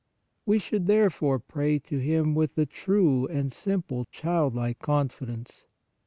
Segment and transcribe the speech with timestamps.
[0.47, 5.67] We should, there fore, pray to Him with a true and simple, childlike confidence.